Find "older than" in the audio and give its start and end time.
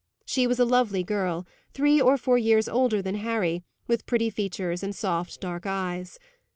2.67-3.13